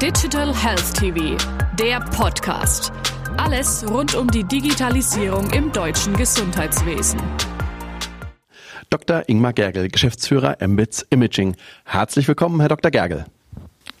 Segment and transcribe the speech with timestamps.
[0.00, 1.36] Digital Health TV,
[1.78, 2.90] der Podcast.
[3.36, 7.20] Alles rund um die Digitalisierung im deutschen Gesundheitswesen.
[8.88, 9.28] Dr.
[9.28, 11.54] Ingmar Gergel, Geschäftsführer Embits Imaging.
[11.84, 12.90] Herzlich willkommen, Herr Dr.
[12.90, 13.26] Gergel.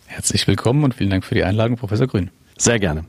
[0.06, 2.30] Herzlich willkommen und vielen Dank für die Einladung, Professor Grün.
[2.56, 3.04] Sehr gerne.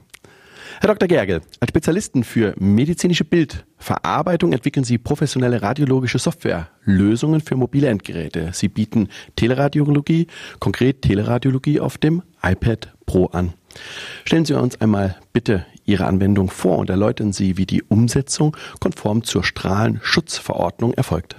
[0.79, 1.07] Herr Dr.
[1.07, 8.51] Gergel, als Spezialisten für medizinische Bildverarbeitung entwickeln Sie professionelle radiologische Software, Lösungen für mobile Endgeräte.
[8.53, 10.27] Sie bieten Teleradiologie,
[10.59, 13.53] konkret Teleradiologie auf dem iPad Pro an.
[14.25, 19.23] Stellen Sie uns einmal bitte Ihre Anwendung vor und erläutern Sie, wie die Umsetzung konform
[19.23, 21.35] zur Strahlenschutzverordnung erfolgt.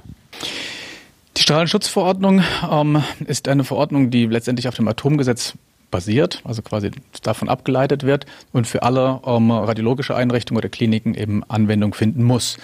[1.36, 5.54] Die Strahlenschutzverordnung ähm, ist eine Verordnung, die letztendlich auf dem Atomgesetz
[5.92, 6.90] basiert, also quasi
[7.22, 12.56] davon abgeleitet wird und für alle ähm, radiologische Einrichtungen oder Kliniken eben Anwendung finden muss.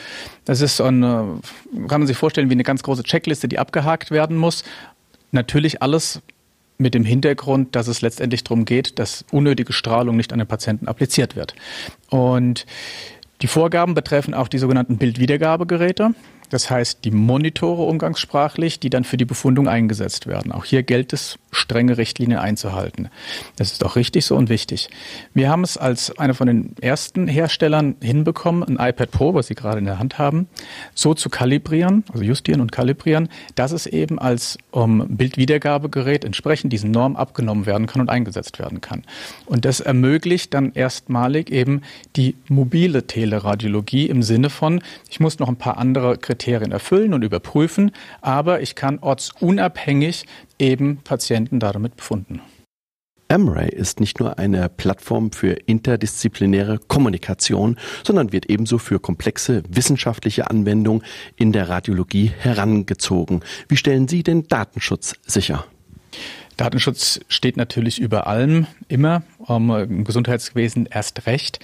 [0.45, 1.38] Das ist so eine,
[1.86, 4.64] kann man sich vorstellen, wie eine ganz große Checkliste, die abgehakt werden muss.
[5.30, 6.20] Natürlich alles
[6.78, 10.88] mit dem Hintergrund, dass es letztendlich darum geht, dass unnötige Strahlung nicht an den Patienten
[10.88, 11.55] appliziert wird.
[12.08, 12.66] Und
[13.42, 16.14] die Vorgaben betreffen auch die sogenannten Bildwiedergabegeräte.
[16.50, 20.52] Das heißt, die Monitore umgangssprachlich, die dann für die Befundung eingesetzt werden.
[20.52, 23.08] Auch hier gilt es, strenge Richtlinien einzuhalten.
[23.56, 24.91] Das ist auch richtig so und wichtig.
[25.34, 29.54] Wir haben es als einer von den ersten Herstellern hinbekommen, ein iPad Pro, was Sie
[29.54, 30.48] gerade in der Hand haben,
[30.94, 36.91] so zu kalibrieren, also justieren und kalibrieren, dass es eben als um, Bildwiedergabegerät entsprechend diesen
[36.91, 39.04] Norm abgenommen werden kann und eingesetzt werden kann.
[39.46, 41.82] Und das ermöglicht dann erstmalig eben
[42.16, 47.14] die mobile Teleradiologie im Sinne von, ich muss noch ein paar andere Kriterien Kriterien erfüllen
[47.14, 50.25] und überprüfen, aber ich kann ortsunabhängig
[50.58, 52.41] eben Patienten damit befunden.
[53.31, 60.48] Amray ist nicht nur eine Plattform für interdisziplinäre Kommunikation, sondern wird ebenso für komplexe wissenschaftliche
[60.48, 61.03] Anwendungen
[61.36, 63.41] in der Radiologie herangezogen.
[63.69, 65.66] Wie stellen Sie den Datenschutz sicher?
[66.56, 71.61] Datenschutz steht natürlich über allem, immer, ähm, im Gesundheitswesen erst recht.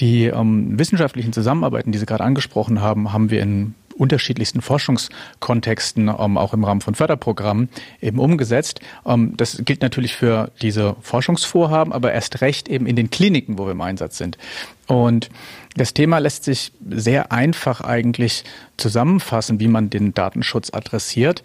[0.00, 6.38] Die ähm, wissenschaftlichen Zusammenarbeiten, die Sie gerade angesprochen haben, haben wir in unterschiedlichsten Forschungskontexten, ähm,
[6.38, 7.68] auch im Rahmen von Förderprogrammen,
[8.00, 8.80] eben umgesetzt.
[9.04, 13.66] Ähm, das gilt natürlich für diese Forschungsvorhaben, aber erst recht eben in den Kliniken, wo
[13.66, 14.38] wir im Einsatz sind.
[14.86, 15.28] Und
[15.76, 18.44] das Thema lässt sich sehr einfach eigentlich
[18.76, 21.42] zusammenfassen, wie man den Datenschutz adressiert.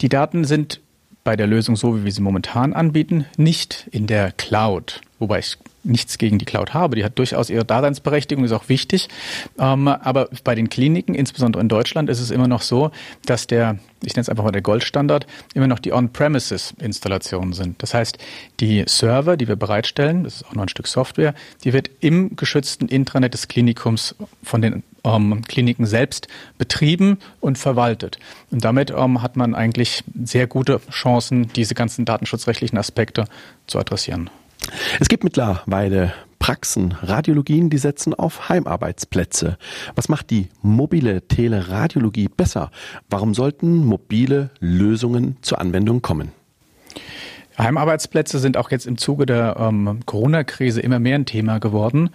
[0.00, 0.80] Die Daten sind
[1.24, 5.00] bei der Lösung, so wie wir sie momentan anbieten, nicht in der Cloud.
[5.18, 6.96] Wobei ich nichts gegen die Cloud habe.
[6.96, 9.08] Die hat durchaus ihre Daseinsberechtigung, ist auch wichtig.
[9.58, 12.90] Ähm, aber bei den Kliniken, insbesondere in Deutschland, ist es immer noch so,
[13.24, 17.82] dass der, ich nenne es einfach mal der Goldstandard, immer noch die On-Premises-Installationen sind.
[17.82, 18.18] Das heißt,
[18.60, 22.36] die Server, die wir bereitstellen, das ist auch noch ein Stück Software, die wird im
[22.36, 28.18] geschützten Intranet des Klinikums von den ähm, Kliniken selbst betrieben und verwaltet.
[28.50, 33.24] Und damit ähm, hat man eigentlich sehr gute Chancen, diese ganzen datenschutzrechtlichen Aspekte
[33.66, 34.30] zu adressieren.
[35.00, 39.58] Es gibt mittlerweile Praxen, Radiologien, die setzen auf Heimarbeitsplätze.
[39.94, 42.70] Was macht die mobile Teleradiologie besser?
[43.10, 46.30] Warum sollten mobile Lösungen zur Anwendung kommen?
[47.58, 52.10] Heimarbeitsplätze sind auch jetzt im Zuge der ähm, Corona-Krise immer mehr ein Thema geworden.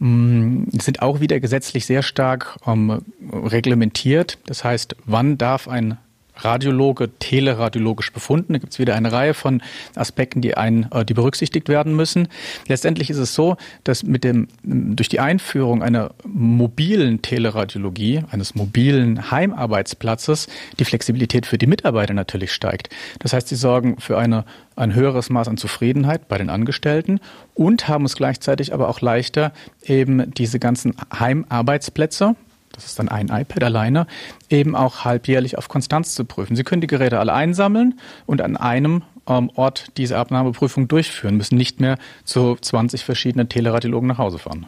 [0.00, 4.38] Ähm, sind auch wieder gesetzlich sehr stark ähm, reglementiert.
[4.46, 5.98] Das heißt, wann darf ein
[6.36, 8.52] Radiologe teleradiologisch befunden.
[8.52, 9.62] Da gibt es wieder eine Reihe von
[9.94, 12.28] Aspekten, die, ein, äh, die berücksichtigt werden müssen.
[12.68, 19.30] Letztendlich ist es so, dass mit dem, durch die Einführung einer mobilen Teleradiologie, eines mobilen
[19.30, 20.48] Heimarbeitsplatzes,
[20.78, 22.90] die Flexibilität für die Mitarbeiter natürlich steigt.
[23.18, 24.44] Das heißt, sie sorgen für eine,
[24.76, 27.20] ein höheres Maß an Zufriedenheit bei den Angestellten
[27.54, 29.52] und haben es gleichzeitig aber auch leichter,
[29.84, 32.36] eben diese ganzen Heimarbeitsplätze,
[32.76, 34.06] das ist dann ein iPad alleine,
[34.48, 36.54] eben auch halbjährlich auf Konstanz zu prüfen.
[36.54, 41.56] Sie können die Geräte alle einsammeln und an einem ähm, Ort diese Abnahmeprüfung durchführen, müssen
[41.56, 44.66] nicht mehr zu 20 verschiedenen Teleradiologen nach Hause fahren.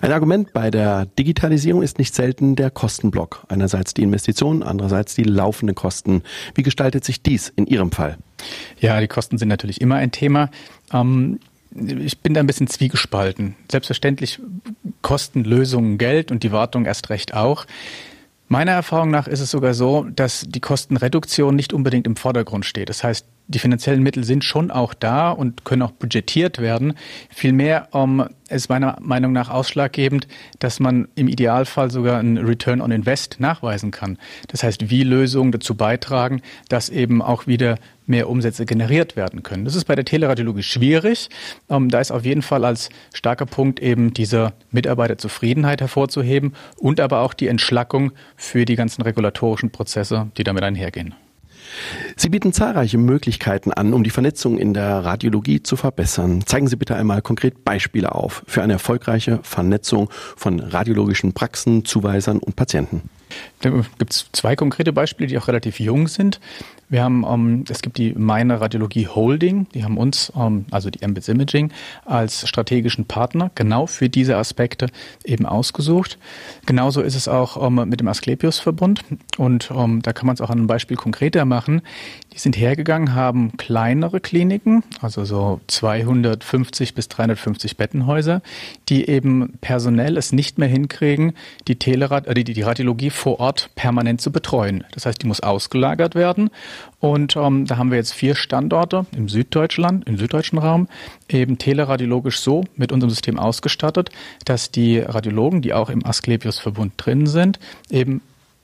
[0.00, 3.44] Ein Argument bei der Digitalisierung ist nicht selten der Kostenblock.
[3.48, 6.22] Einerseits die Investitionen, andererseits die laufenden Kosten.
[6.54, 8.16] Wie gestaltet sich dies in Ihrem Fall?
[8.80, 10.50] Ja, die Kosten sind natürlich immer ein Thema.
[10.92, 11.40] Ähm,
[11.76, 13.56] ich bin da ein bisschen zwiegespalten.
[13.70, 14.40] Selbstverständlich
[15.02, 17.66] kosten Lösungen Geld und die Wartung erst recht auch.
[18.48, 22.88] Meiner Erfahrung nach ist es sogar so, dass die Kostenreduktion nicht unbedingt im Vordergrund steht.
[22.88, 26.94] Das heißt, die finanziellen Mittel sind schon auch da und können auch budgetiert werden.
[27.30, 30.26] Vielmehr um, ist meiner Meinung nach ausschlaggebend,
[30.58, 34.18] dass man im Idealfall sogar einen Return on Invest nachweisen kann.
[34.48, 37.76] Das heißt, wie Lösungen dazu beitragen, dass eben auch wieder
[38.06, 39.64] mehr Umsätze generiert werden können.
[39.64, 41.28] Das ist bei der Teleradiologie schwierig.
[41.68, 47.20] Um, da ist auf jeden Fall als starker Punkt eben diese Mitarbeiterzufriedenheit hervorzuheben und aber
[47.20, 51.14] auch die Entschlackung für die ganzen regulatorischen Prozesse, die damit einhergehen.
[52.16, 56.44] Sie bieten zahlreiche Möglichkeiten an, um die Vernetzung in der Radiologie zu verbessern.
[56.46, 62.38] Zeigen Sie bitte einmal konkret Beispiele auf für eine erfolgreiche Vernetzung von radiologischen Praxen, Zuweisern
[62.38, 63.02] und Patienten.
[63.60, 66.40] Da gibt es zwei konkrete Beispiele, die auch relativ jung sind.
[66.88, 71.02] Wir haben, ähm, es gibt die Meine Radiologie Holding, die haben uns, ähm, also die
[71.02, 71.72] Embeds Imaging,
[72.04, 74.86] als strategischen Partner genau für diese Aspekte
[75.24, 76.16] eben ausgesucht.
[76.64, 79.02] Genauso ist es auch ähm, mit dem Asklepios Verbund
[79.36, 81.82] und ähm, da kann man es auch an einem Beispiel konkreter machen.
[82.32, 88.42] Die sind hergegangen, haben kleinere Kliniken, also so 250 bis 350 Bettenhäuser,
[88.88, 91.32] die eben personell es nicht mehr hinkriegen,
[91.66, 94.84] die, Telerad äh, die, die Radiologie vor Ort permanent zu betreuen.
[94.92, 96.50] Das heißt, die muss ausgelagert werden.
[97.00, 100.88] Und ähm, da haben wir jetzt vier Standorte im Süddeutschland, im süddeutschen Raum,
[101.28, 104.10] eben teleradiologisch so mit unserem System ausgestattet,
[104.44, 107.58] dass die Radiologen, die auch im Asklepios-Verbund drin sind,
[107.90, 108.22] eben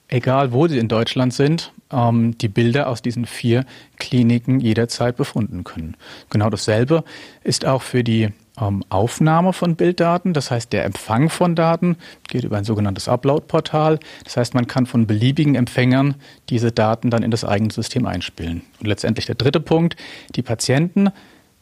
[0.09, 3.65] egal wo sie in Deutschland sind, ähm, die Bilder aus diesen vier
[3.99, 5.97] Kliniken jederzeit befunden können.
[6.31, 7.05] Genau dasselbe
[7.43, 8.29] ist auch für die
[8.61, 10.33] ähm, Aufnahme von Bilddaten.
[10.33, 11.97] Das heißt, der Empfang von Daten
[12.29, 13.99] geht über ein sogenanntes Upload-Portal.
[14.25, 16.17] Das heißt, man kann von beliebigen Empfängern
[16.49, 18.63] diese Daten dann in das eigene System einspielen.
[18.81, 19.97] Und letztendlich der dritte Punkt,
[20.35, 21.11] die Patienten.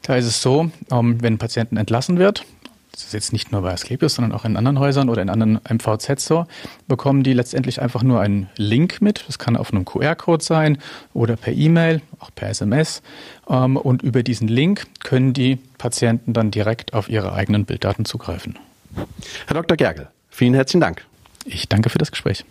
[0.02, 2.46] Da ist es so, ähm, wenn ein Patienten entlassen wird,
[2.92, 5.60] das ist jetzt nicht nur bei Asklepios, sondern auch in anderen Häusern oder in anderen
[5.68, 6.46] MVZ so,
[6.88, 9.24] bekommen die letztendlich einfach nur einen Link mit.
[9.26, 10.78] Das kann auf einem QR-Code sein
[11.14, 13.02] oder per E-Mail, auch per SMS.
[13.48, 18.58] Ähm, und über diesen Link können die Patienten dann direkt auf ihre eigenen Bilddaten zugreifen.
[19.46, 19.76] Herr Dr.
[19.76, 21.04] Gergel, vielen herzlichen Dank.
[21.44, 22.44] Ich danke für das Gespräch.